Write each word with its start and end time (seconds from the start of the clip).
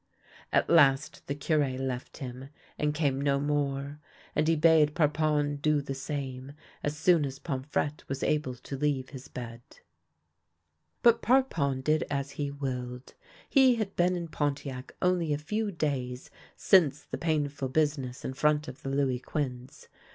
At 0.51 0.67
last 0.67 1.27
the 1.27 1.35
Cure 1.35 1.77
left 1.77 2.17
him, 2.17 2.49
and 2.75 2.91
came 2.91 3.21
no 3.21 3.39
more, 3.39 3.99
and 4.35 4.47
he 4.47 4.55
bade 4.55 4.95
Parpon 4.95 5.57
do 5.61 5.79
the 5.79 5.93
same 5.93 6.53
as 6.81 6.97
soon 6.97 7.23
as 7.23 7.37
Pomfrette 7.37 8.03
was 8.09 8.23
able 8.23 8.55
to 8.55 8.75
leave 8.75 9.09
his 9.09 9.27
bed. 9.27 9.61
But 11.03 11.21
Parpon 11.21 11.81
did 11.83 12.03
as 12.09 12.31
he 12.31 12.49
willed. 12.49 13.13
He 13.47 13.75
had 13.75 13.95
been 13.95 14.15
in 14.15 14.29
Pon 14.29 14.55
tiac 14.55 14.89
only 15.03 15.33
a 15.33 15.37
few 15.37 15.71
days 15.71 16.31
since 16.55 17.03
the 17.03 17.19
painful 17.19 17.69
business 17.69 18.25
in 18.25 18.33
front 18.33 18.67
of 18.67 18.81
the 18.81 18.89
Louis 18.89 19.19
Quinze. 19.19 19.87